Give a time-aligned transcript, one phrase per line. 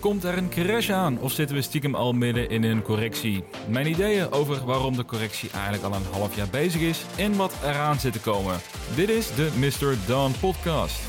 [0.00, 3.44] Komt er een crash aan of zitten we stiekem al midden in een correctie?
[3.68, 7.54] Mijn ideeën over waarom de correctie eigenlijk al een half jaar bezig is en wat
[7.64, 8.60] eraan zit te komen.
[8.94, 9.96] Dit is de Mr.
[10.06, 11.00] Dawn Podcast.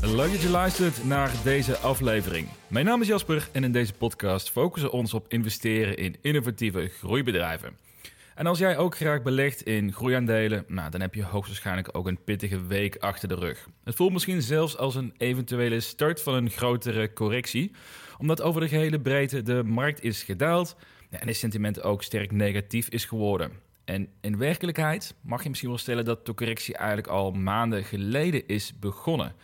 [0.00, 2.48] Leuk dat je luistert naar deze aflevering.
[2.68, 6.88] Mijn naam is Jasper en in deze podcast focussen we ons op investeren in innovatieve
[6.88, 7.89] groeibedrijven.
[8.34, 12.24] En als jij ook graag belegt in groeiaandelen, nou, dan heb je hoogstwaarschijnlijk ook een
[12.24, 13.68] pittige week achter de rug.
[13.84, 17.72] Het voelt misschien zelfs als een eventuele start van een grotere correctie,
[18.18, 20.76] omdat over de gehele breedte de markt is gedaald
[21.10, 23.52] en het sentiment ook sterk negatief is geworden.
[23.84, 28.46] En in werkelijkheid mag je misschien wel stellen dat de correctie eigenlijk al maanden geleden
[28.46, 29.34] is begonnen.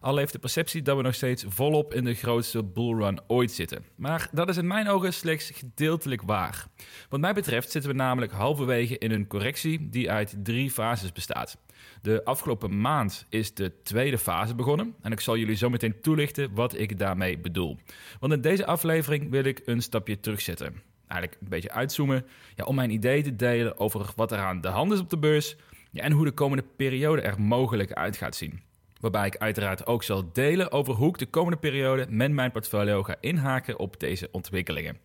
[0.00, 3.84] Al heeft de perceptie dat we nog steeds volop in de grootste bullrun ooit zitten.
[3.96, 6.66] Maar dat is in mijn ogen slechts gedeeltelijk waar.
[7.08, 11.56] Wat mij betreft zitten we namelijk halverwege in een correctie die uit drie fases bestaat.
[12.02, 16.54] De afgelopen maand is de tweede fase begonnen en ik zal jullie zo meteen toelichten
[16.54, 17.78] wat ik daarmee bedoel.
[18.20, 20.82] Want in deze aflevering wil ik een stapje terugzetten.
[21.06, 24.68] Eigenlijk een beetje uitzoomen ja, om mijn idee te delen over wat er aan de
[24.68, 25.56] hand is op de beurs
[25.90, 28.68] ja, en hoe de komende periode er mogelijk uit gaat zien.
[29.00, 33.02] Waarbij ik uiteraard ook zal delen over hoe ik de komende periode met mijn portfolio
[33.02, 34.98] ga inhaken op deze ontwikkelingen.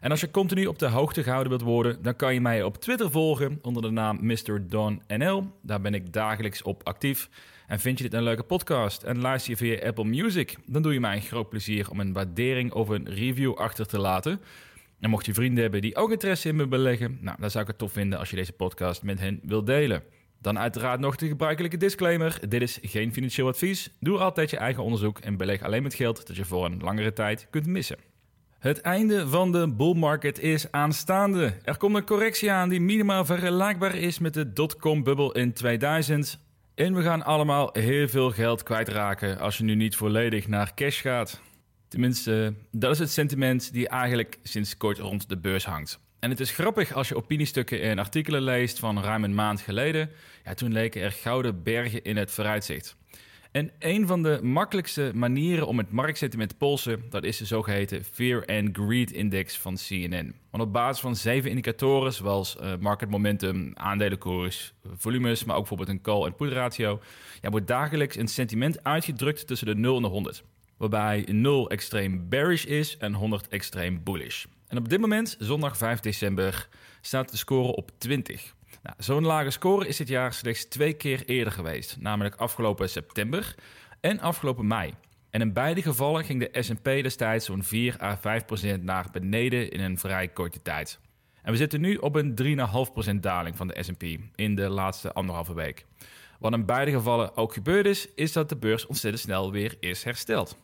[0.00, 2.76] En als je continu op de hoogte gehouden wilt worden, dan kan je mij op
[2.76, 4.68] Twitter volgen onder de naam Mr.
[4.68, 5.50] Don NL.
[5.62, 7.28] Daar ben ik dagelijks op actief.
[7.66, 10.92] En vind je dit een leuke podcast en luister je via Apple Music, dan doe
[10.92, 14.40] je mij een groot plezier om een waardering of een review achter te laten.
[15.00, 17.70] En mocht je vrienden hebben die ook interesse in me beleggen, nou, dan zou ik
[17.70, 20.02] het tof vinden als je deze podcast met hen wilt delen.
[20.42, 22.38] Dan uiteraard nog de gebruikelijke disclaimer.
[22.48, 23.90] Dit is geen financieel advies.
[24.00, 27.12] Doe altijd je eigen onderzoek en beleg alleen met geld dat je voor een langere
[27.12, 27.96] tijd kunt missen.
[28.58, 31.54] Het einde van de bull market is aanstaande.
[31.64, 36.38] Er komt een correctie aan die minimaal vergelijkbaar is met de dotcom-bubbel in 2000.
[36.74, 41.00] En we gaan allemaal heel veel geld kwijtraken als je nu niet volledig naar cash
[41.00, 41.40] gaat.
[41.88, 46.00] Tenminste, dat is het sentiment die eigenlijk sinds kort rond de beurs hangt.
[46.22, 50.10] En het is grappig als je opiniestukken en artikelen leest van ruim een maand geleden.
[50.44, 52.96] Ja, toen leken er gouden bergen in het vooruitzicht.
[53.52, 58.04] En een van de makkelijkste manieren om het marktsentiment te polsen, dat is de zogeheten
[58.04, 60.34] Fear and Greed Index van CNN.
[60.50, 65.96] Want op basis van zeven indicatoren, zoals uh, market momentum, aandelenkoers, volumes, maar ook bijvoorbeeld
[65.96, 67.00] een call- en put ratio,
[67.40, 70.42] ja, wordt dagelijks een sentiment uitgedrukt tussen de 0 en de 100.
[70.76, 74.44] Waarbij 0 extreem bearish is en 100 extreem bullish.
[74.72, 76.68] En op dit moment, zondag 5 december,
[77.00, 78.54] staat de score op 20.
[78.82, 83.54] Nou, Zo'n lage score is dit jaar slechts twee keer eerder geweest, namelijk afgelopen september
[84.00, 84.94] en afgelopen mei.
[85.30, 89.70] En in beide gevallen ging de SP destijds zo'n 4 à 5 procent naar beneden
[89.70, 90.98] in een vrij korte tijd.
[91.42, 92.58] En we zitten nu op een
[93.12, 95.86] 3,5% daling van de SP in de laatste anderhalve week.
[96.38, 100.04] Wat in beide gevallen ook gebeurd is, is dat de beurs ontzettend snel weer is
[100.04, 100.56] hersteld.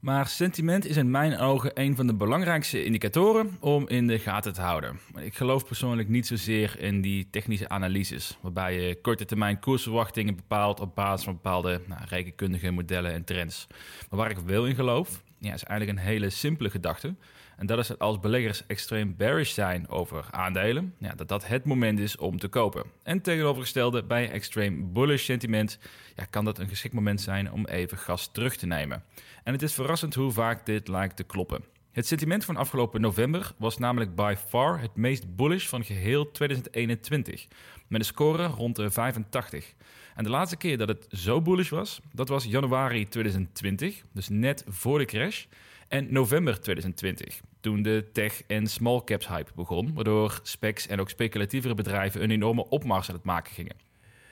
[0.00, 4.52] Maar sentiment is in mijn ogen een van de belangrijkste indicatoren om in de gaten
[4.52, 4.98] te houden.
[5.18, 10.80] Ik geloof persoonlijk niet zozeer in die technische analyses, waarbij je korte termijn koersverwachtingen bepaalt
[10.80, 13.66] op basis van bepaalde nou, rekenkundige modellen en trends.
[14.10, 17.14] Maar waar ik wel in geloof, ja, is eigenlijk een hele simpele gedachte.
[17.60, 21.98] En dat is dat als beleggers extreem bearish zijn over aandelen, dat dat het moment
[21.98, 22.84] is om te kopen.
[23.02, 25.78] En tegenovergestelde, bij extreem bullish sentiment
[26.16, 29.02] ja, kan dat een geschikt moment zijn om even gas terug te nemen.
[29.44, 31.64] En het is verrassend hoe vaak dit lijkt te kloppen.
[31.90, 37.46] Het sentiment van afgelopen november was namelijk by far het meest bullish van geheel 2021,
[37.86, 39.74] met een score rond de 85.
[40.14, 44.64] En de laatste keer dat het zo bullish was, dat was januari 2020, dus net
[44.68, 45.44] voor de crash,
[45.88, 51.10] en november 2020, toen de tech- en small caps hype begon, waardoor specs en ook
[51.10, 53.76] speculatievere bedrijven een enorme opmars aan het maken gingen.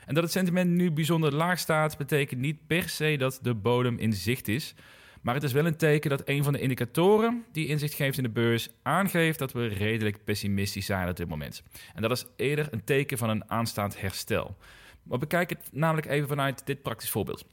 [0.07, 3.99] En dat het sentiment nu bijzonder laag staat, betekent niet per se dat de bodem
[3.99, 4.75] in zicht is.
[5.23, 8.23] Maar het is wel een teken dat een van de indicatoren die inzicht geeft in
[8.23, 11.63] de beurs aangeeft dat we redelijk pessimistisch zijn op dit moment.
[11.95, 14.57] En dat is eerder een teken van een aanstaand herstel.
[15.03, 17.45] Maar bekijk het namelijk even vanuit dit praktisch voorbeeld.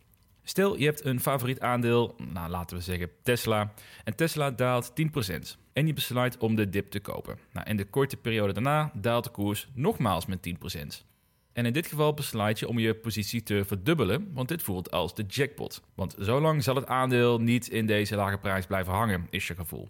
[0.48, 5.60] Stel, je hebt een favoriet aandeel, nou, laten we zeggen Tesla, en Tesla daalt 10%.
[5.74, 7.38] En je besluit om de dip te kopen.
[7.52, 11.06] Nou, in de korte periode daarna daalt de koers nogmaals met 10%.
[11.54, 15.16] En in dit geval besluit je om je positie te verdubbelen, want dit voelt als
[15.16, 15.82] de jackpot.
[15.96, 19.56] Want zo lang zal het aandeel niet in deze lage prijs blijven hangen, is je
[19.56, 19.90] gevoel.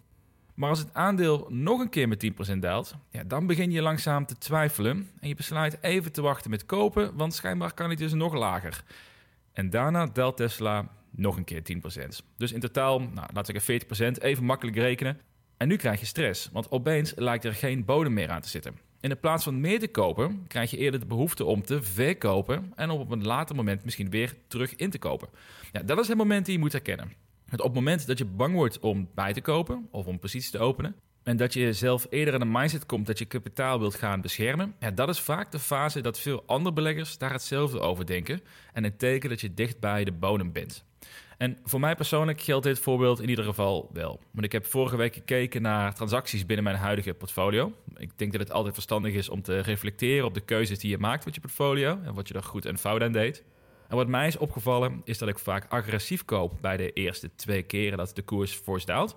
[0.54, 4.26] Maar als het aandeel nog een keer met 10% daalt, ja, dan begin je langzaam
[4.26, 8.14] te twijfelen en je besluit even te wachten met kopen, want schijnbaar kan hij dus
[8.14, 8.84] nog lager.
[9.56, 12.26] En daarna daalt Tesla nog een keer 10%.
[12.38, 15.20] Dus in totaal, nou, laten we zeggen 40%, even makkelijk rekenen.
[15.58, 18.78] En nu krijg je stress, want opeens lijkt er geen bodem meer aan te zitten.
[19.00, 22.90] In plaats van meer te kopen, krijg je eerder de behoefte om te verkopen en
[22.90, 25.28] om op een later moment misschien weer terug in te kopen.
[25.72, 27.12] Ja, dat is het moment die je moet herkennen.
[27.46, 30.52] Het op het moment dat je bang wordt om bij te kopen of om posities
[30.52, 33.96] te openen, en dat je zelf eerder in een mindset komt dat je kapitaal wilt
[33.96, 38.06] gaan beschermen, ja, dat is vaak de fase dat veel andere beleggers daar hetzelfde over
[38.06, 38.42] denken
[38.74, 40.86] en een teken dat je dicht bij de bodem bent.
[41.38, 44.20] En voor mij persoonlijk geldt dit voorbeeld in ieder geval wel.
[44.32, 47.74] Want ik heb vorige week gekeken naar transacties binnen mijn huidige portfolio.
[47.96, 50.98] Ik denk dat het altijd verstandig is om te reflecteren op de keuzes die je
[50.98, 53.44] maakt met je portfolio en wat je er goed en fout aan deed.
[53.88, 57.64] En wat mij is opgevallen is dat ik vaak agressief koop bij de eerste twee
[57.64, 59.16] keren dat de koers fors daalt.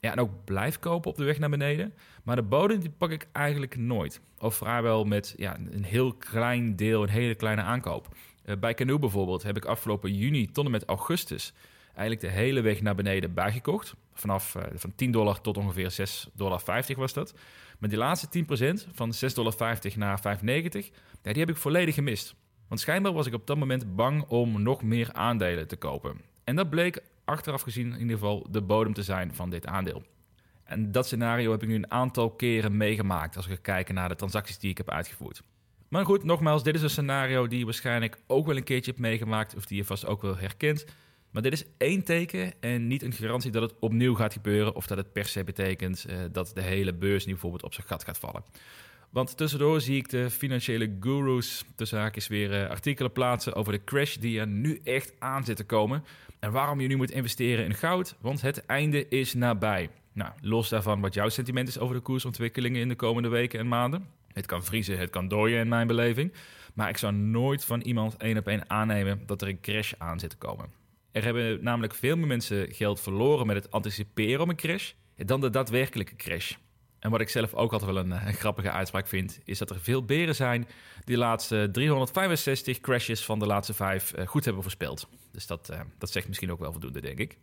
[0.00, 1.94] Ja, en ook blijf kopen op de weg naar beneden.
[2.22, 4.20] Maar de bodem die pak ik eigenlijk nooit.
[4.38, 8.08] Of vrijwel met ja, een heel klein deel, een hele kleine aankoop.
[8.44, 11.52] Uh, bij Canoe bijvoorbeeld heb ik afgelopen juni tot en met augustus
[11.98, 13.94] eigenlijk de hele weg naar beneden bijgekocht.
[14.14, 15.94] Vanaf uh, van 10 dollar tot ongeveer
[16.26, 16.62] 6,50 dollar
[16.96, 17.34] was dat.
[17.78, 18.44] Maar die laatste
[18.88, 20.44] 10% van 6,50 dollar naar 5,90,
[21.22, 22.34] ja, die heb ik volledig gemist.
[22.68, 26.20] Want schijnbaar was ik op dat moment bang om nog meer aandelen te kopen.
[26.44, 30.02] En dat bleek achteraf gezien in ieder geval de bodem te zijn van dit aandeel.
[30.64, 34.14] En dat scenario heb ik nu een aantal keren meegemaakt als we kijken naar de
[34.14, 35.42] transacties die ik heb uitgevoerd.
[35.88, 39.02] Maar goed, nogmaals, dit is een scenario die je waarschijnlijk ook wel een keertje hebt
[39.02, 40.84] meegemaakt of die je vast ook wel herkent.
[41.30, 44.86] Maar dit is één teken en niet een garantie dat het opnieuw gaat gebeuren of
[44.86, 48.04] dat het per se betekent uh, dat de hele beurs nu bijvoorbeeld op zijn gat
[48.04, 48.44] gaat vallen.
[49.10, 53.84] Want tussendoor zie ik de financiële gurus tussen haakjes weer uh, artikelen plaatsen over de
[53.84, 56.04] crash die er nu echt aan zit te komen.
[56.38, 59.90] En waarom je nu moet investeren in goud, want het einde is nabij.
[60.12, 63.68] Nou, los daarvan wat jouw sentiment is over de koersontwikkelingen in de komende weken en
[63.68, 64.06] maanden.
[64.32, 66.32] Het kan vriezen, het kan dooien in mijn beleving.
[66.74, 70.20] Maar ik zou nooit van iemand één op één aannemen dat er een crash aan
[70.20, 70.70] zit te komen.
[71.12, 75.40] Er hebben namelijk veel meer mensen geld verloren met het anticiperen op een crash dan
[75.40, 76.54] de daadwerkelijke crash.
[77.00, 79.80] En wat ik zelf ook altijd wel een, een, grappige uitspraak vind, is dat er
[79.80, 80.66] veel beren zijn
[81.04, 85.08] die de laatste 365 crashes van de laatste vijf uh, goed hebben voorspeld.
[85.32, 87.36] Dus dat, uh, dat zegt misschien ook wel voldoende, denk ik.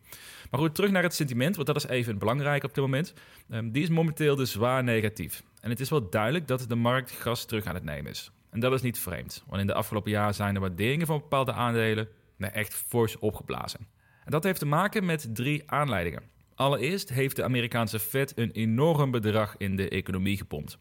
[0.50, 3.14] Maar goed, terug naar het sentiment, want dat is even belangrijk op dit moment.
[3.50, 5.42] Um, die is momenteel dus zwaar negatief.
[5.60, 8.30] En het is wel duidelijk dat de markt gas terug aan het nemen is.
[8.50, 11.52] En dat is niet vreemd, want in de afgelopen jaar zijn de waarderingen van bepaalde
[11.52, 13.86] aandelen echt fors opgeblazen.
[14.24, 16.22] En dat heeft te maken met drie aanleidingen.
[16.56, 20.78] Allereerst heeft de Amerikaanse Fed een enorm bedrag in de economie gepompt.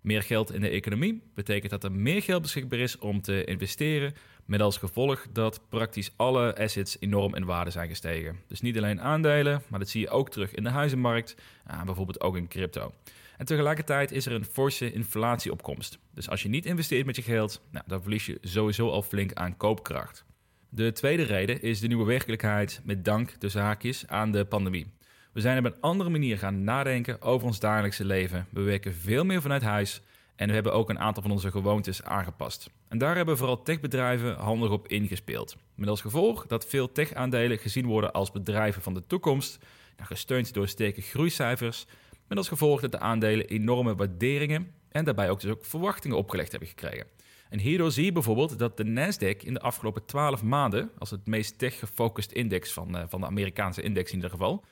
[0.00, 4.14] Meer geld in de economie betekent dat er meer geld beschikbaar is om te investeren,
[4.44, 8.36] met als gevolg dat praktisch alle assets enorm in waarde zijn gestegen.
[8.48, 11.36] Dus niet alleen aandelen, maar dat zie je ook terug in de huizenmarkt,
[11.84, 12.92] bijvoorbeeld ook in crypto.
[13.36, 15.98] En tegelijkertijd is er een forse inflatieopkomst.
[16.14, 19.32] Dus als je niet investeert met je geld, nou, dan verlies je sowieso al flink
[19.32, 20.24] aan koopkracht.
[20.68, 24.94] De tweede reden is de nieuwe werkelijkheid met dank de zaakjes aan de pandemie.
[25.36, 28.46] We zijn op een andere manier gaan nadenken over ons dagelijkse leven.
[28.50, 30.02] We werken veel meer vanuit huis
[30.36, 32.70] en we hebben ook een aantal van onze gewoontes aangepast.
[32.88, 35.56] En daar hebben vooral techbedrijven handig op ingespeeld.
[35.74, 39.58] Met als gevolg dat veel tech-aandelen gezien worden als bedrijven van de toekomst,
[39.96, 41.86] gesteund door sterke groeicijfers.
[42.28, 46.50] Met als gevolg dat de aandelen enorme waarderingen en daarbij ook dus ook verwachtingen opgelegd
[46.50, 47.06] hebben gekregen.
[47.48, 51.26] En hierdoor zie je bijvoorbeeld dat de Nasdaq in de afgelopen 12 maanden, als het
[51.26, 54.64] meest tech-gefocust index van, uh, van de Amerikaanse index in ieder geval,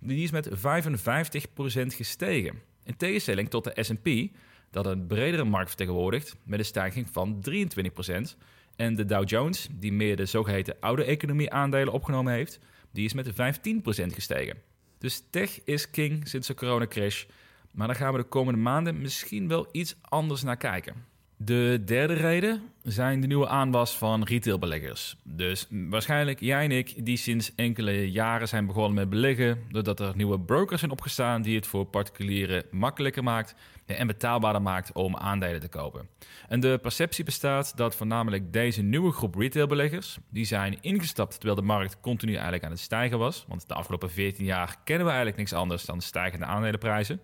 [0.00, 0.52] die is met 55%
[1.86, 2.58] gestegen.
[2.84, 4.36] In tegenstelling tot de S&P,
[4.70, 8.36] dat een bredere markt vertegenwoordigt met een stijging van 23%.
[8.76, 12.58] En de Dow Jones, die meer de zogeheten oude economie aandelen opgenomen heeft,
[12.92, 13.34] die is met 15%
[14.14, 14.56] gestegen.
[14.98, 17.24] Dus tech is king sinds de coronacrash.
[17.70, 20.94] Maar daar gaan we de komende maanden misschien wel iets anders naar kijken.
[21.42, 25.16] De derde reden zijn de nieuwe aanwas van retailbeleggers.
[25.22, 30.16] Dus waarschijnlijk jij en ik, die sinds enkele jaren zijn begonnen met beleggen, doordat er
[30.16, 33.54] nieuwe brokers zijn opgestaan die het voor particulieren makkelijker maakt
[33.86, 36.08] en betaalbaarder maakt om aandelen te kopen.
[36.48, 41.62] En de perceptie bestaat dat voornamelijk deze nieuwe groep retailbeleggers, die zijn ingestapt terwijl de
[41.62, 45.40] markt continu eigenlijk aan het stijgen was, want de afgelopen 14 jaar kennen we eigenlijk
[45.40, 47.20] niks anders dan stijgende aandelenprijzen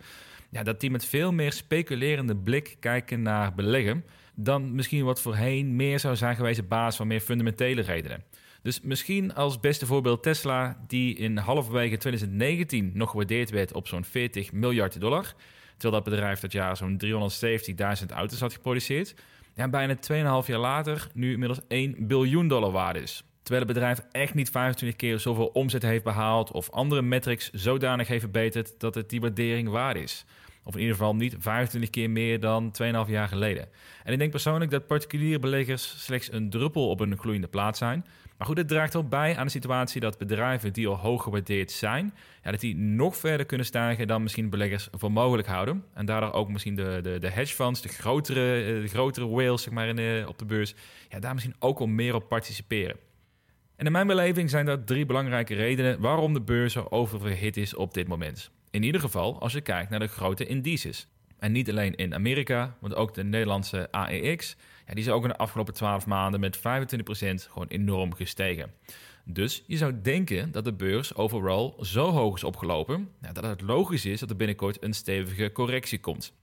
[0.56, 5.76] ja, dat die met veel meer speculerende blik kijken naar beleggen dan misschien wat voorheen
[5.76, 8.24] meer zou zijn geweest op basis van meer fundamentele redenen.
[8.62, 14.04] Dus misschien als beste voorbeeld Tesla, die in halverwege 2019 nog gewaardeerd werd op zo'n
[14.04, 15.34] 40 miljard dollar.
[15.76, 19.14] Terwijl dat bedrijf dat jaar zo'n 370.000 auto's had geproduceerd.
[19.54, 23.24] Ja, bijna 2,5 jaar later nu inmiddels 1 biljoen dollar waard is.
[23.42, 28.08] Terwijl het bedrijf echt niet 25 keer zoveel omzet heeft behaald of andere metrics zodanig
[28.08, 30.24] heeft verbeterd dat het die waardering waard is.
[30.66, 33.68] Of in ieder geval niet 25 keer meer dan 2,5 jaar geleden.
[34.04, 38.04] En ik denk persoonlijk dat particuliere beleggers slechts een druppel op een gloeiende plaat zijn.
[38.38, 41.70] Maar goed, het draagt ook bij aan de situatie dat bedrijven die al hoog gewaardeerd
[41.70, 45.84] zijn, ja, dat die nog verder kunnen stijgen dan misschien beleggers voor mogelijk houden.
[45.94, 49.72] En daardoor ook misschien de, de, de hedge funds, de grotere, eh, grotere whales zeg
[49.72, 50.74] maar, in op de beurs,
[51.08, 52.96] ja, daar misschien ook al meer op participeren.
[53.76, 57.74] En in mijn beleving zijn dat drie belangrijke redenen waarom de beurs zo oververhit is
[57.74, 58.50] op dit moment.
[58.76, 61.06] In ieder geval als je kijkt naar de grote indices.
[61.38, 64.56] En niet alleen in Amerika, want ook de Nederlandse AEX,
[64.86, 66.60] ja, die is ook in de afgelopen 12 maanden met 25%
[67.50, 68.72] gewoon enorm gestegen.
[69.24, 73.60] Dus je zou denken dat de beurs overal zo hoog is opgelopen, ja, dat het
[73.60, 76.34] logisch is dat er binnenkort een stevige correctie komt.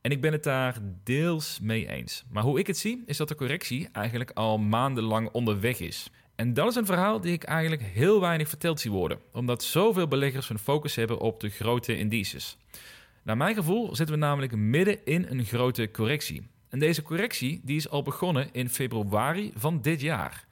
[0.00, 2.24] En ik ben het daar deels mee eens.
[2.30, 6.10] Maar hoe ik het zie, is dat de correctie eigenlijk al maandenlang onderweg is.
[6.34, 10.08] En dat is een verhaal die ik eigenlijk heel weinig verteld zie worden, omdat zoveel
[10.08, 12.56] beleggers hun focus hebben op de grote indices.
[13.22, 16.50] Naar mijn gevoel zitten we namelijk midden in een grote correctie.
[16.68, 20.44] En deze correctie die is al begonnen in februari van dit jaar.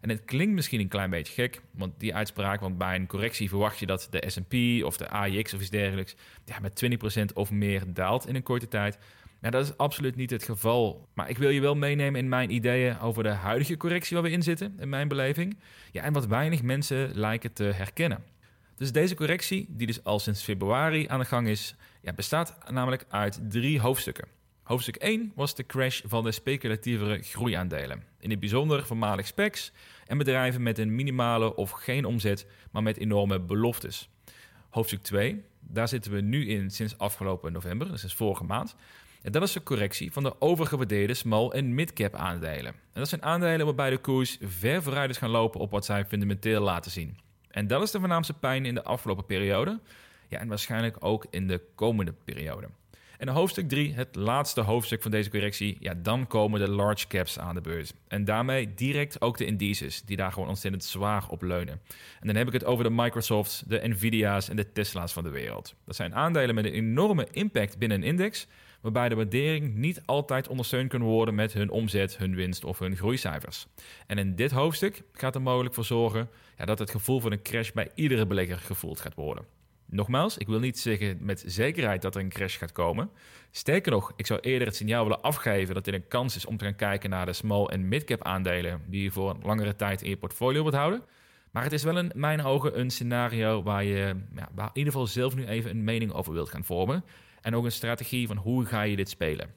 [0.00, 3.48] En het klinkt misschien een klein beetje gek, want die uitspraak, want bij een correctie
[3.48, 6.84] verwacht je dat de S&P of de AIX of iets dergelijks ja, met
[7.30, 8.98] 20% of meer daalt in een korte tijd.
[9.40, 11.08] Ja, dat is absoluut niet het geval.
[11.14, 14.32] Maar ik wil je wel meenemen in mijn ideeën over de huidige correctie waar we
[14.32, 15.58] in zitten, in mijn beleving.
[15.92, 18.24] Ja, en wat weinig mensen lijken te herkennen.
[18.76, 23.04] Dus deze correctie, die dus al sinds februari aan de gang is, ja, bestaat namelijk
[23.08, 24.28] uit drie hoofdstukken.
[24.62, 28.02] Hoofdstuk 1 was de crash van de speculatievere groeiaandelen.
[28.20, 29.72] In het bijzonder voormalig specs
[30.06, 34.08] en bedrijven met een minimale of geen omzet, maar met enorme beloftes.
[34.70, 38.76] Hoofdstuk 2, daar zitten we nu in sinds afgelopen november, dus is vorige maand.
[39.22, 42.72] En dat is de correctie van de overgewaardeerde small- en mid-cap aandelen.
[42.72, 46.04] En dat zijn aandelen waarbij de koers ver vooruit is gaan lopen op wat zij
[46.04, 47.18] fundamenteel laten zien.
[47.50, 49.80] En dat is de voornaamste pijn in de afgelopen periode.
[50.28, 52.68] Ja, en waarschijnlijk ook in de komende periode.
[53.18, 57.38] En hoofdstuk 3, het laatste hoofdstuk van deze correctie, ja, dan komen de large caps
[57.38, 57.92] aan de beurs.
[58.08, 61.80] En daarmee direct ook de indices, die daar gewoon ontzettend zwaar op leunen.
[62.20, 65.30] En dan heb ik het over de Microsofts, de Nvidia's en de Tesla's van de
[65.30, 65.74] wereld.
[65.84, 68.46] Dat zijn aandelen met een enorme impact binnen een index,
[68.80, 72.96] waarbij de waardering niet altijd ondersteund kan worden met hun omzet, hun winst of hun
[72.96, 73.66] groeicijfers.
[74.06, 77.42] En in dit hoofdstuk gaat er mogelijk voor zorgen ja, dat het gevoel van een
[77.42, 79.44] crash bij iedere belegger gevoeld gaat worden.
[79.90, 83.10] Nogmaals, ik wil niet zeggen met zekerheid dat er een crash gaat komen.
[83.50, 86.56] Sterker nog, ik zou eerder het signaal willen afgeven dat dit een kans is om
[86.56, 90.02] te gaan kijken naar de small- en mid-cap aandelen die je voor een langere tijd
[90.02, 91.02] in je portfolio wilt houden.
[91.50, 94.92] Maar het is wel in mijn ogen een scenario waar je ja, waar in ieder
[94.92, 97.04] geval zelf nu even een mening over wilt gaan vormen.
[97.40, 99.50] En ook een strategie van hoe ga je dit spelen.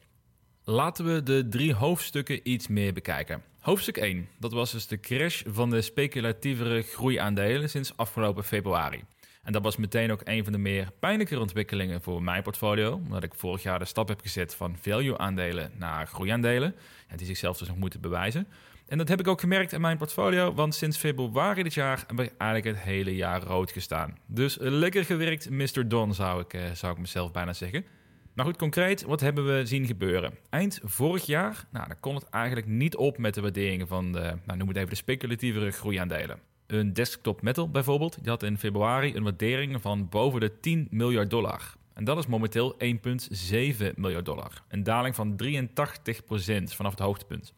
[0.64, 3.44] Laten we de drie hoofdstukken iets meer bekijken.
[3.60, 9.04] Hoofdstuk 1, dat was dus de crash van de speculatievere groeiaandelen sinds afgelopen februari.
[9.44, 12.94] En dat was meteen ook een van de meer pijnlijke ontwikkelingen voor mijn portfolio.
[12.94, 16.76] Omdat ik vorig jaar de stap heb gezet van value-aandelen naar groeiaandelen.
[17.08, 18.48] En die zichzelf dus nog moeten bewijzen.
[18.92, 22.20] En dat heb ik ook gemerkt in mijn portfolio, want sinds februari dit jaar heb
[22.20, 24.18] ik eigenlijk het hele jaar rood gestaan.
[24.26, 25.88] Dus lekker gewerkt, Mr.
[25.88, 27.86] Don, zou ik, eh, zou ik mezelf bijna zeggen.
[28.34, 30.34] Maar goed, concreet, wat hebben we zien gebeuren?
[30.50, 34.34] Eind vorig jaar, nou, dan kon het eigenlijk niet op met de waarderingen van de,
[34.46, 36.40] nou, noem het even de speculatievere groeiaandelen.
[36.68, 41.30] Een desktop metal bijvoorbeeld, die had in februari een waardering van boven de 10 miljard
[41.30, 41.76] dollar.
[41.94, 44.64] En dat is momenteel 1,7 miljard dollar.
[44.68, 47.54] Een daling van 83% vanaf het hoogtepunt.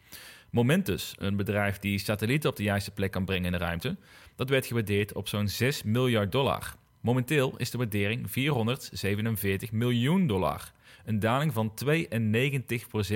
[0.53, 3.97] Momentus, een bedrijf die satellieten op de juiste plek kan brengen in de ruimte,
[4.35, 6.75] dat werd gewaardeerd op zo'n 6 miljard dollar.
[7.01, 10.71] Momenteel is de waardering 447 miljoen dollar.
[11.05, 11.85] Een daling van 92%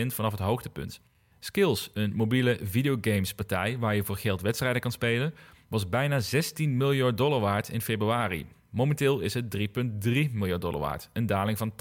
[0.08, 1.02] vanaf het hoogtepunt.
[1.40, 5.34] Skills, een mobiele videogamespartij waar je voor geld wedstrijden kan spelen,
[5.68, 8.46] was bijna 16 miljard dollar waard in februari.
[8.70, 11.76] Momenteel is het 3,3 miljard dollar waard, een daling van 80%.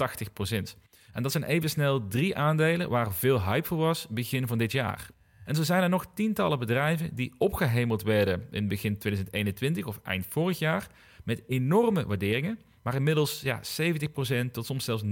[1.13, 4.71] En dat zijn even snel drie aandelen waar veel hype voor was begin van dit
[4.71, 5.09] jaar.
[5.47, 10.25] En zo zijn er nog tientallen bedrijven die opgehemeld werden in begin 2021 of eind
[10.29, 10.87] vorig jaar
[11.23, 15.07] met enorme waarderingen, maar inmiddels ja, 70% tot soms zelfs 90%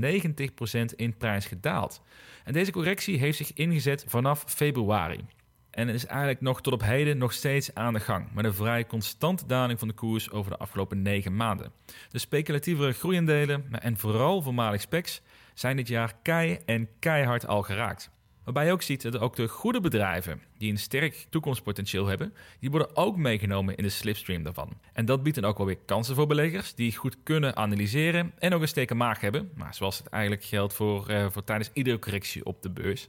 [0.96, 2.02] in prijs gedaald.
[2.44, 5.26] En deze correctie heeft zich ingezet vanaf februari.
[5.72, 8.34] En is eigenlijk nog tot op heden nog steeds aan de gang.
[8.34, 11.72] Met een vrij constante daling van de koers over de afgelopen negen maanden.
[12.10, 15.22] De speculatievere groeiendelen en vooral voormalig specs
[15.54, 18.14] zijn dit jaar kei en keihard al geraakt.
[18.46, 22.70] Waarbij je ook ziet dat ook de goede bedrijven, die een sterk toekomstpotentieel hebben, die
[22.70, 24.74] worden ook meegenomen in de slipstream daarvan.
[24.94, 28.54] En dat biedt dan ook wel weer kansen voor beleggers die goed kunnen analyseren en
[28.54, 29.52] ook een steken maag hebben.
[29.56, 33.08] Maar zoals het eigenlijk geldt voor, uh, voor tijdens iedere correctie op de beurs.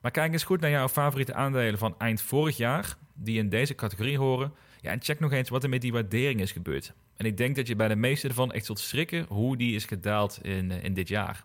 [0.00, 3.74] Maar kijk eens goed naar jouw favoriete aandelen van eind vorig jaar, die in deze
[3.74, 4.52] categorie horen.
[4.80, 6.92] Ja, en check nog eens wat er met die waardering is gebeurd.
[7.16, 9.84] En ik denk dat je bij de meeste ervan echt zult schrikken hoe die is
[9.84, 11.44] gedaald in, eh, in dit jaar.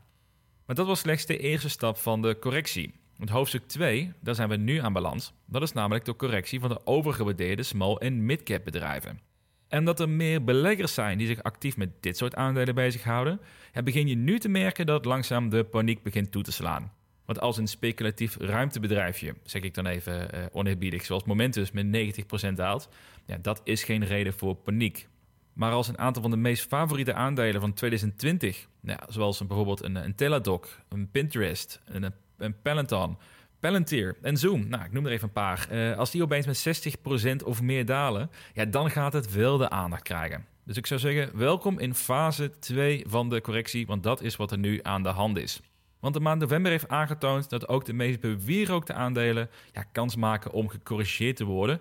[0.66, 2.94] Maar dat was slechts de eerste stap van de correctie.
[3.18, 5.34] Want hoofdstuk 2, daar zijn we nu aan balans.
[5.46, 9.20] Dat is namelijk de correctie van de overgewaardeerde small- en mid-cap bedrijven.
[9.68, 13.40] En dat er meer beleggers zijn die zich actief met dit soort aandelen bezighouden,
[13.84, 16.92] begin je nu te merken dat langzaam de paniek begint toe te slaan.
[17.26, 22.16] Want als een speculatief ruimtebedrijfje, zeg ik dan even uh, oneerbiedig, zoals Momentus met
[22.50, 22.90] 90% daalt,
[23.26, 25.08] ja, dat is geen reden voor paniek.
[25.54, 29.96] Maar als een aantal van de meest favoriete aandelen van 2020, nou, zoals bijvoorbeeld een,
[29.96, 32.14] een Teladoc, een Pinterest, een, een
[32.62, 33.18] Peloton,
[33.60, 35.68] Palantir en Zoom, nou, ik noem er even een paar.
[35.72, 36.96] Uh, als die opeens met
[37.42, 40.46] 60% of meer dalen, ja, dan gaat het wel de aandacht krijgen.
[40.64, 44.52] Dus ik zou zeggen, welkom in fase 2 van de correctie, want dat is wat
[44.52, 45.62] er nu aan de hand is.
[46.00, 50.52] Want de maand november heeft aangetoond dat ook de meest bewierookte aandelen ja, kans maken
[50.52, 51.80] om gecorrigeerd te worden,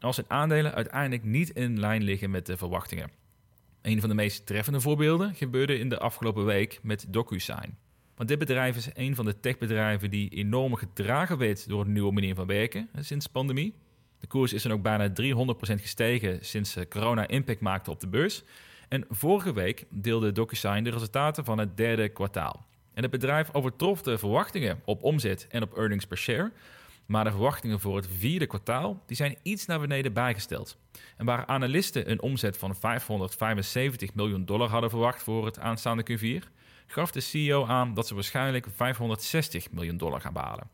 [0.00, 3.10] als hun aandelen uiteindelijk niet in lijn liggen met de verwachtingen.
[3.82, 7.76] Een van de meest treffende voorbeelden gebeurde in de afgelopen week met DocuSign.
[8.18, 12.12] Want dit bedrijf is een van de techbedrijven die enorm gedragen werd door een nieuwe
[12.12, 13.74] manier van werken sinds de pandemie.
[14.20, 15.12] De koers is dan ook bijna 300%
[15.60, 18.42] gestegen sinds eh, corona impact maakte op de beurs.
[18.88, 22.66] En vorige week deelde DocuSign de resultaten van het derde kwartaal.
[22.94, 26.52] En het bedrijf overtrof de verwachtingen op omzet en op earnings per share.
[27.06, 30.78] Maar de verwachtingen voor het vierde kwartaal die zijn iets naar beneden bijgesteld.
[31.16, 36.58] En waar analisten een omzet van 575 miljoen dollar hadden verwacht voor het aanstaande Q4,
[36.92, 40.70] gaf de CEO aan dat ze waarschijnlijk 560 miljoen dollar gaan behalen.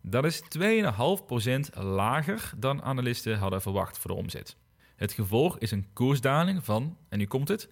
[0.00, 4.56] Dat is 2,5% lager dan analisten hadden verwacht voor de omzet.
[4.96, 7.68] Het gevolg is een koersdaling van, en nu komt het,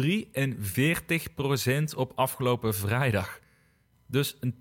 [0.00, 3.38] 43% op afgelopen vrijdag.
[4.06, 4.54] Dus een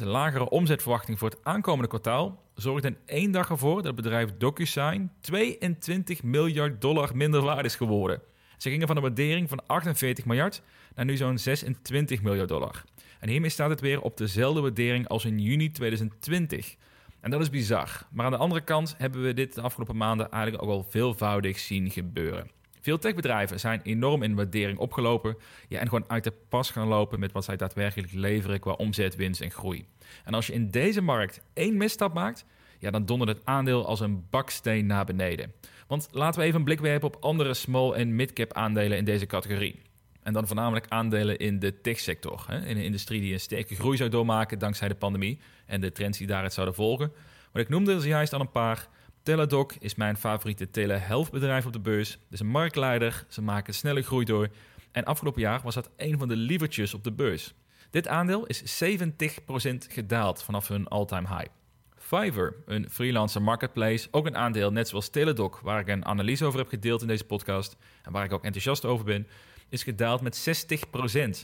[0.00, 4.36] 2,5% lagere omzetverwachting voor het aankomende kwartaal zorgt in één dag ervoor dat het bedrijf
[4.38, 8.22] DocuSign 22 miljard dollar minder waard is geworden.
[8.56, 10.62] Ze gingen van een waardering van 48 miljard
[10.94, 12.84] naar nu zo'n 26 miljard dollar.
[13.20, 16.76] En hiermee staat het weer op dezelfde waardering als in juni 2020.
[17.20, 18.06] En dat is bizar.
[18.10, 21.58] Maar aan de andere kant hebben we dit de afgelopen maanden eigenlijk ook al veelvoudig
[21.58, 22.50] zien gebeuren.
[22.80, 25.36] Veel techbedrijven zijn enorm in waardering opgelopen
[25.68, 29.16] ja, en gewoon uit de pas gaan lopen met wat zij daadwerkelijk leveren qua omzet,
[29.16, 29.86] winst en groei.
[30.24, 32.44] En als je in deze markt één misstap maakt,
[32.78, 35.52] ja, dan dondert het aandeel als een baksteen naar beneden.
[35.86, 39.26] Want laten we even een blik werpen op andere small- en mid-cap aandelen in deze
[39.26, 39.80] categorie.
[40.22, 42.46] En dan voornamelijk aandelen in de techsector.
[42.48, 46.18] In een industrie die een sterke groei zou doormaken dankzij de pandemie en de trends
[46.18, 47.12] die daaruit zouden volgen.
[47.52, 48.88] Maar ik noemde er juist al een paar.
[49.22, 52.10] Teladoc is mijn favoriete telehealth bedrijf op de beurs.
[52.10, 54.48] Het is een marktleider, ze maken snelle groei door.
[54.92, 57.54] En afgelopen jaar was dat een van de lievertjes op de beurs.
[57.90, 61.48] Dit aandeel is 70% gedaald vanaf hun all-time high.
[61.96, 66.58] Fiverr, een freelancer marketplace, ook een aandeel net zoals Teladoc, waar ik een analyse over
[66.58, 69.26] heb gedeeld in deze podcast en waar ik ook enthousiast over ben,
[69.70, 70.48] is gedaald met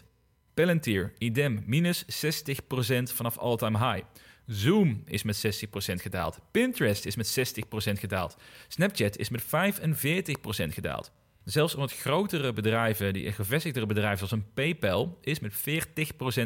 [0.00, 0.04] 60%.
[0.54, 2.08] Palantir, idem, minus 60%
[3.02, 4.04] vanaf all-time high.
[4.46, 6.38] Zoom is met 60% gedaald.
[6.50, 7.56] Pinterest is met
[7.88, 8.36] 60% gedaald.
[8.68, 9.46] Snapchat is met 45%
[10.68, 11.12] gedaald.
[11.44, 15.54] Zelfs wat grotere bedrijven, die gevestigdere bedrijven zoals een PayPal, is met 40%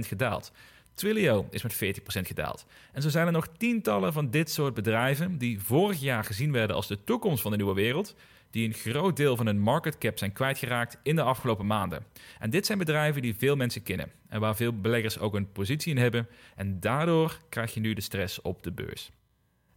[0.06, 0.52] gedaald.
[0.94, 2.66] Twilio is met 40% gedaald.
[2.92, 6.76] En zo zijn er nog tientallen van dit soort bedrijven die vorig jaar gezien werden
[6.76, 8.14] als de toekomst van de nieuwe wereld,
[8.50, 12.04] die een groot deel van hun market cap zijn kwijtgeraakt in de afgelopen maanden.
[12.38, 15.94] En dit zijn bedrijven die veel mensen kennen en waar veel beleggers ook een positie
[15.94, 16.28] in hebben.
[16.56, 19.10] En daardoor krijg je nu de stress op de beurs.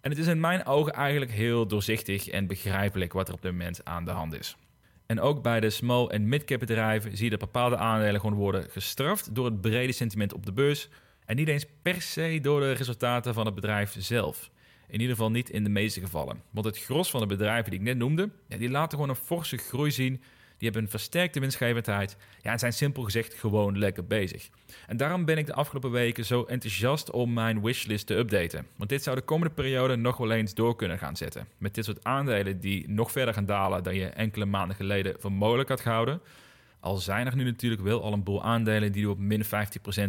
[0.01, 3.51] En het is in mijn ogen eigenlijk heel doorzichtig en begrijpelijk wat er op dit
[3.51, 4.55] moment aan de hand is.
[5.05, 8.69] En ook bij de small- en mid-cap bedrijven zie je dat bepaalde aandelen gewoon worden
[8.69, 10.89] gestraft door het brede sentiment op de beurs.
[11.25, 14.51] En niet eens per se door de resultaten van het bedrijf zelf.
[14.87, 16.41] In ieder geval niet in de meeste gevallen.
[16.49, 19.15] Want het gros van de bedrijven die ik net noemde, ja, die laten gewoon een
[19.15, 20.21] forse groei zien.
[20.57, 22.17] Die hebben een versterkte winstgevendheid.
[22.41, 24.49] Ja, en zijn simpel gezegd gewoon lekker bezig.
[24.87, 28.67] En daarom ben ik de afgelopen weken zo enthousiast om mijn wishlist te updaten.
[28.77, 31.47] Want dit zou de komende periode nog wel eens door kunnen gaan zetten.
[31.57, 35.31] Met dit soort aandelen die nog verder gaan dalen dan je enkele maanden geleden voor
[35.31, 36.21] mogelijk had gehouden.
[36.79, 39.47] Al zijn er nu natuurlijk wel al een boel aandelen die op min 50%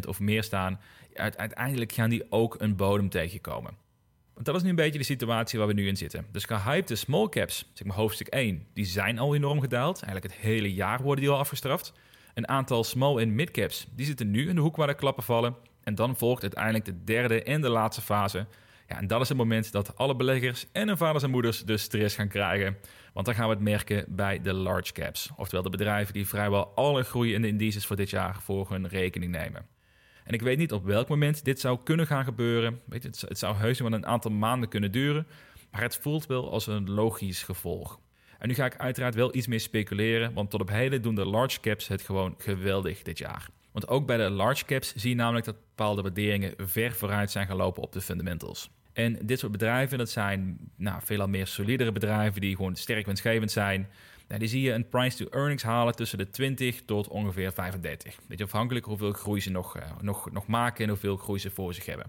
[0.08, 0.80] of meer staan.
[1.14, 3.83] Uiteindelijk gaan die ook een bodem tegenkomen.
[4.34, 6.26] Want dat is nu een beetje de situatie waar we nu in zitten.
[6.32, 10.02] Dus gehypte small caps, zeg maar hoofdstuk 1, die zijn al enorm gedaald.
[10.02, 11.92] Eigenlijk het hele jaar worden die al afgestraft.
[12.34, 15.24] Een aantal small en mid caps, die zitten nu in de hoek waar de klappen
[15.24, 15.56] vallen.
[15.82, 18.46] En dan volgt uiteindelijk de derde en de laatste fase.
[18.88, 21.76] Ja, en dat is het moment dat alle beleggers en hun vaders en moeders de
[21.76, 22.76] stress gaan krijgen.
[23.12, 25.30] Want dan gaan we het merken bij de large caps.
[25.36, 28.88] Oftewel de bedrijven die vrijwel alle groei in de indices voor dit jaar voor hun
[28.88, 29.66] rekening nemen.
[30.24, 32.80] En ik weet niet op welk moment dit zou kunnen gaan gebeuren.
[32.84, 35.26] Weet je, het, zou heus wel een aantal maanden kunnen duren.
[35.70, 38.00] Maar het voelt wel als een logisch gevolg.
[38.38, 41.26] En nu ga ik uiteraard wel iets meer speculeren, want tot op heden doen de
[41.26, 43.48] large caps het gewoon geweldig dit jaar.
[43.72, 47.46] Want ook bij de large caps zie je namelijk dat bepaalde waarderingen ver vooruit zijn
[47.46, 48.70] gelopen op de fundamentals.
[48.92, 53.50] En dit soort bedrijven, dat zijn nou, veelal meer solidere bedrijven die gewoon sterk winstgevend
[53.50, 53.88] zijn.
[54.28, 58.18] Nou, die zie je een price to earnings halen tussen de 20 tot ongeveer 35.
[58.28, 61.74] Beetje afhankelijk hoeveel groei ze nog, uh, nog, nog maken en hoeveel groei ze voor
[61.74, 62.06] zich hebben.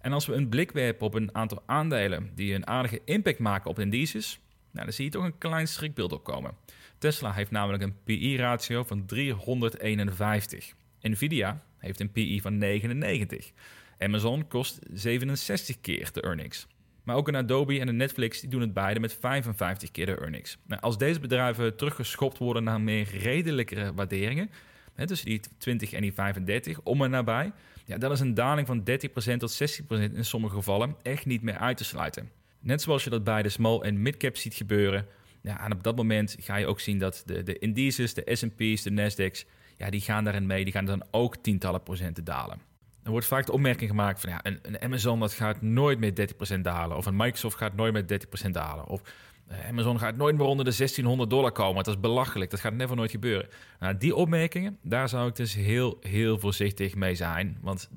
[0.00, 3.70] En als we een blik werpen op een aantal aandelen die een aardige impact maken
[3.70, 6.56] op indices, nou, dan zie je toch een klein schrikbeeld opkomen.
[6.98, 10.74] Tesla heeft namelijk een PI-ratio van 351.
[11.00, 13.50] Nvidia heeft een PI van 99.
[13.98, 16.66] Amazon kost 67 keer de earnings.
[17.08, 20.16] Maar ook een Adobe en een Netflix die doen het beide met 55 keer de
[20.16, 20.58] earnings.
[20.66, 24.50] Nou, als deze bedrijven teruggeschopt worden naar meer redelijkere waarderingen,
[24.94, 27.52] hè, tussen die 20 en die 35, om en nabij,
[27.84, 31.58] ja, dan is een daling van 30% tot 60% in sommige gevallen echt niet meer
[31.58, 32.30] uit te sluiten.
[32.60, 35.06] Net zoals je dat bij de small- en mid-cap ziet gebeuren.
[35.42, 38.82] Ja, en op dat moment ga je ook zien dat de, de indices, de S&P's,
[38.82, 40.64] de Nasdaq's, ja, die gaan daarin mee.
[40.64, 42.67] Die gaan dan ook tientallen procenten dalen.
[43.08, 46.12] Er wordt vaak de opmerking gemaakt van ja, een, een Amazon dat gaat nooit meer
[46.56, 46.96] 30% dalen.
[46.96, 48.86] Of een Microsoft gaat nooit meer 30% dalen.
[48.86, 49.02] Of
[49.46, 51.84] eh, Amazon gaat nooit meer onder de 1600 dollar komen.
[51.84, 52.50] Dat is belachelijk.
[52.50, 53.48] Dat gaat never nooit gebeuren.
[53.80, 57.58] Nou, die opmerkingen, daar zou ik dus heel, heel voorzichtig mee zijn.
[57.60, 57.90] Want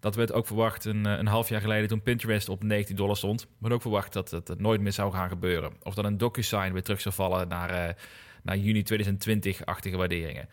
[0.00, 3.16] dat werd ook verwacht een, eh, een half jaar geleden toen Pinterest op 19 dollar
[3.16, 3.46] stond.
[3.58, 5.72] werd ook verwacht dat het nooit meer zou gaan gebeuren.
[5.82, 7.96] Of dat een DocuSign weer terug zou vallen naar,
[8.42, 10.48] naar juni 2020-achtige waarderingen.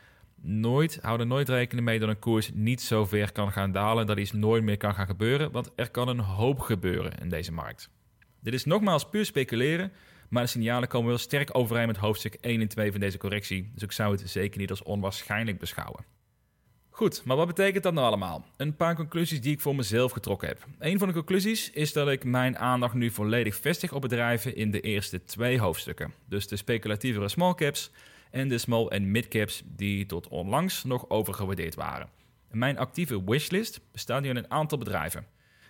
[0.45, 4.05] Nooit, hou er nooit rekening mee dat een koers niet zo ver kan gaan dalen.
[4.05, 5.51] Dat iets nooit meer kan gaan gebeuren.
[5.51, 7.89] Want er kan een hoop gebeuren in deze markt.
[8.41, 9.91] Dit is nogmaals puur speculeren.
[10.29, 13.71] Maar de signalen komen wel sterk overeen met hoofdstuk 1 en 2 van deze correctie.
[13.73, 16.05] Dus ik zou het zeker niet als onwaarschijnlijk beschouwen.
[16.89, 18.45] Goed, maar wat betekent dat nou allemaal?
[18.57, 20.67] Een paar conclusies die ik voor mezelf getrokken heb.
[20.79, 24.71] Een van de conclusies is dat ik mijn aandacht nu volledig vestig op bedrijven in
[24.71, 26.13] de eerste twee hoofdstukken.
[26.25, 27.91] Dus de speculatievere small caps
[28.33, 32.09] en de small en mid caps die tot onlangs nog overgewaardeerd waren.
[32.51, 35.25] mijn actieve wishlist bestaat nu uit een aantal bedrijven.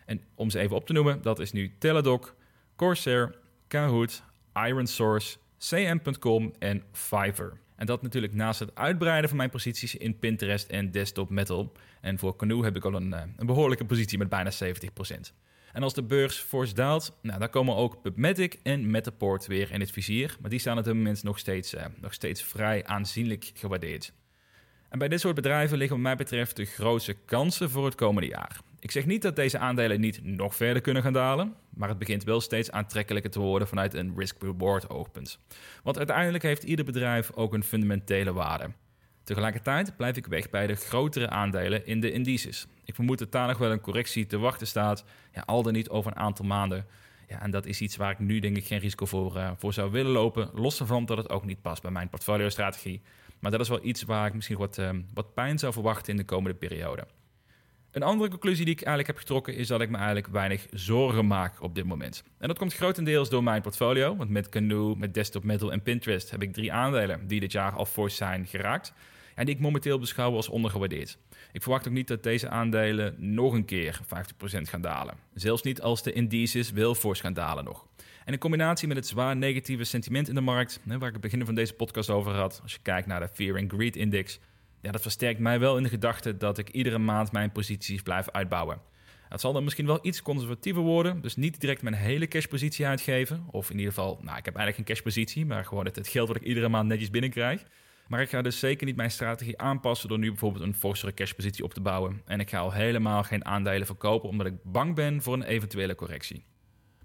[0.05, 2.35] En om ze even op te noemen, dat is nu Teladoc,
[2.75, 3.35] Corsair,
[3.67, 4.23] Kahoot,
[4.53, 7.57] Iron Source, CM.com en Fiverr.
[7.75, 11.71] En dat natuurlijk naast het uitbreiden van mijn posities in Pinterest en Desktop Metal.
[12.01, 15.33] En voor Canoe heb ik al een, eh, een behoorlijke positie met bijna 70%.
[15.73, 19.79] En als de beurs fors daalt, nou, dan komen ook PubMatic en Metaport weer in
[19.79, 20.37] het vizier.
[20.41, 24.13] Maar die staan op dit moment nog steeds, uh, nog steeds vrij aanzienlijk gewaardeerd.
[24.89, 28.27] En bij dit soort bedrijven liggen wat mij betreft de grootste kansen voor het komende
[28.29, 28.59] jaar.
[28.79, 32.23] Ik zeg niet dat deze aandelen niet nog verder kunnen gaan dalen, maar het begint
[32.23, 35.39] wel steeds aantrekkelijker te worden vanuit een risk-reward oogpunt.
[35.83, 38.69] Want uiteindelijk heeft ieder bedrijf ook een fundamentele waarde.
[39.23, 42.67] Tegelijkertijd blijf ik weg bij de grotere aandelen in de indices.
[42.85, 45.89] Ik vermoed dat daar nog wel een correctie te wachten staat, ja, al dan niet
[45.89, 46.85] over een aantal maanden.
[47.27, 49.73] Ja, en dat is iets waar ik nu denk ik geen risico voor, uh, voor
[49.73, 53.01] zou willen lopen, los ervan dat het ook niet past bij mijn portfolio-strategie.
[53.39, 56.17] Maar dat is wel iets waar ik misschien wat, uh, wat pijn zou verwachten in
[56.17, 57.07] de komende periode.
[57.91, 61.27] Een andere conclusie die ik eigenlijk heb getrokken is dat ik me eigenlijk weinig zorgen
[61.27, 62.23] maak op dit moment.
[62.37, 66.31] En dat komt grotendeels door mijn portfolio, want met Canoe, met Desktop Metal en Pinterest
[66.31, 68.93] heb ik drie aandelen die dit jaar al fors zijn geraakt
[69.35, 71.17] en die ik momenteel beschouw als ondergewaardeerd.
[71.51, 74.07] Ik verwacht ook niet dat deze aandelen nog een keer 50%
[74.61, 75.15] gaan dalen.
[75.33, 77.87] Zelfs niet als de indices wel fors gaan dalen nog.
[78.25, 81.45] En in combinatie met het zwaar negatieve sentiment in de markt, waar ik het begin
[81.45, 84.39] van deze podcast over had, als je kijkt naar de Fear and Greed Index,
[84.81, 88.29] ja, dat versterkt mij wel in de gedachte dat ik iedere maand mijn posities blijf
[88.29, 88.81] uitbouwen.
[89.29, 93.45] Het zal dan misschien wel iets conservatiever worden, dus niet direct mijn hele cashpositie uitgeven.
[93.51, 96.27] Of in ieder geval, nou, ik heb eigenlijk geen cashpositie, maar gewoon het, het geld
[96.27, 97.63] wat ik iedere maand netjes binnenkrijg.
[98.07, 101.63] Maar ik ga dus zeker niet mijn strategie aanpassen door nu bijvoorbeeld een forsere cashpositie
[101.63, 102.21] op te bouwen.
[102.25, 105.95] En ik ga al helemaal geen aandelen verkopen omdat ik bang ben voor een eventuele
[105.95, 106.45] correctie.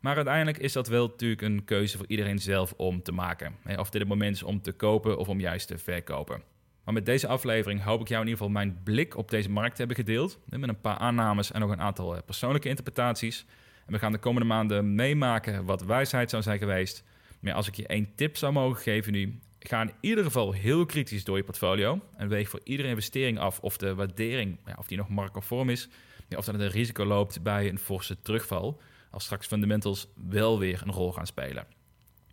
[0.00, 3.54] Maar uiteindelijk is dat wel natuurlijk een keuze voor iedereen zelf om te maken.
[3.76, 6.42] Of dit het moment is om te kopen of om juist te verkopen.
[6.84, 9.72] Maar met deze aflevering hoop ik jou in ieder geval mijn blik op deze markt
[9.72, 10.38] te hebben gedeeld.
[10.44, 13.46] Met een paar aannames en nog een aantal eh, persoonlijke interpretaties.
[13.87, 17.04] En we gaan de komende maanden meemaken wat wijsheid zou zijn geweest.
[17.40, 20.86] Maar als ik je één tip zou mogen geven nu, ga in ieder geval heel
[20.86, 22.00] kritisch door je portfolio.
[22.16, 25.88] En weeg voor iedere investering af of de waardering, ja, of die nog marktconform is.
[26.36, 28.80] of dat het een risico loopt bij een forse terugval.
[29.10, 31.66] Als straks fundamentals wel weer een rol gaan spelen.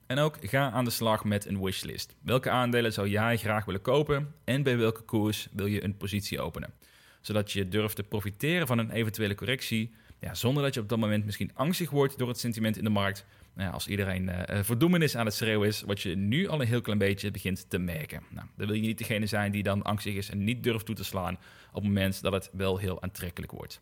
[0.07, 2.15] En ook ga aan de slag met een wishlist.
[2.21, 6.41] Welke aandelen zou jij graag willen kopen en bij welke koers wil je een positie
[6.41, 6.73] openen?
[7.21, 10.99] Zodat je durft te profiteren van een eventuele correctie, ja, zonder dat je op dat
[10.99, 13.25] moment misschien angstig wordt door het sentiment in de markt.
[13.56, 16.82] Nou als iedereen uh, verdoemenis aan het schreeuwen is, wat je nu al een heel
[16.82, 18.24] klein beetje begint te merken.
[18.30, 20.96] Nou, dan wil je niet degene zijn die dan angstig is en niet durft toe
[20.96, 21.38] te slaan
[21.68, 23.82] op het moment dat het wel heel aantrekkelijk wordt.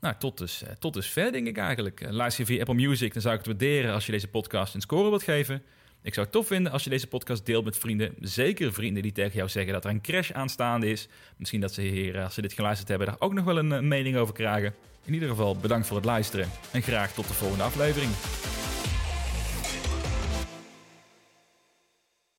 [0.00, 2.06] Nou, tot dus, eh, tot dus ver, denk ik eigenlijk.
[2.10, 4.80] Luister je via Apple Music, dan zou ik het waarderen als je deze podcast een
[4.80, 5.62] score wilt geven.
[6.02, 8.14] Ik zou het tof vinden als je deze podcast deelt met vrienden.
[8.20, 11.08] Zeker vrienden die tegen jou zeggen dat er een crash aanstaande is.
[11.36, 14.16] Misschien dat ze hier, als ze dit geluisterd hebben, daar ook nog wel een mening
[14.16, 14.74] over krijgen.
[15.04, 18.10] In ieder geval bedankt voor het luisteren en graag tot de volgende aflevering.